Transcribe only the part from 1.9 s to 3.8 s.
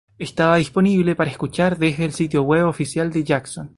el sitio web oficial de Jackson.